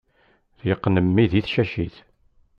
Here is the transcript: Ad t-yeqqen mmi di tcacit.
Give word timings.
Ad 0.53 0.57
t-yeqqen 0.59 0.95
mmi 1.05 1.25
di 1.31 1.41
tcacit. 1.45 1.95